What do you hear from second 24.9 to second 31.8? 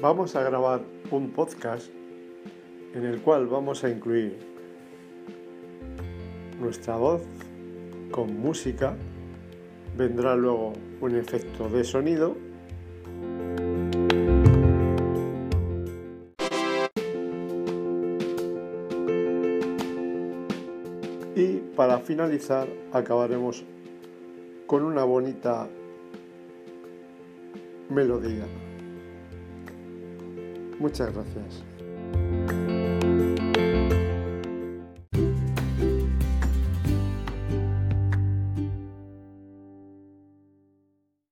bonita melodía. Muchas gracias.